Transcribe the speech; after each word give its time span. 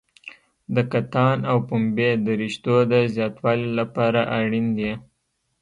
د 0.75 0.77
کتان 0.91 1.37
او 1.49 1.57
پنبې 1.67 2.11
د 2.25 2.27
رشتو 2.41 2.75
د 2.91 2.93
زیاتوالي 3.15 3.69
لپاره 3.79 4.21
اړین 4.39 4.67
دي. 4.77 4.91